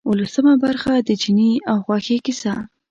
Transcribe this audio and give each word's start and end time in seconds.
اوولسمه 0.07 0.53
برخه 0.63 0.93
د 1.07 1.09
چیني 1.21 1.51
او 1.71 1.77
غوښې 1.85 2.17
کیسه. 2.25 2.53